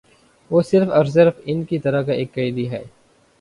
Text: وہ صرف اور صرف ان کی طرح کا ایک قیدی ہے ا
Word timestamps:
وہ 0.51 0.61
صرف 0.61 0.89
اور 0.89 1.05
صرف 1.07 1.33
ان 1.45 1.63
کی 1.63 1.79
طرح 1.79 2.01
کا 2.01 2.13
ایک 2.13 2.33
قیدی 2.33 2.69
ہے 2.71 2.77
ا 2.77 2.87